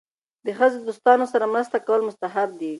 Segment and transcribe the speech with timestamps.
[0.45, 2.69] د ښځې دوستانو سره مرسته کول مستحب دي.